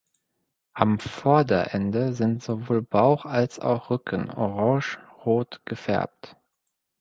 [0.73, 6.35] Am Vorderende sind sowohl Bauch als auch Rücken orangerot gefärbt.